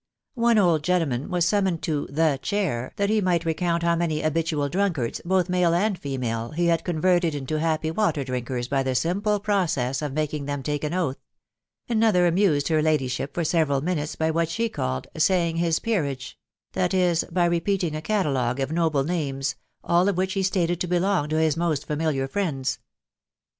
[0.33, 4.67] One old gentleman was summoned to the chair that he might recount how many habitual
[4.67, 9.39] drunkards, both male and female, he had converted into happy water drinkers by the simple
[9.39, 11.19] process of making them take an oath;
[11.87, 16.35] another amused her ladyship for several minutes by what she called" saying hi* peerage,"—
[16.73, 20.87] that is, by repeating a catalogue of noble names, all of which he stated to
[20.87, 22.79] belong to his most familiar friends.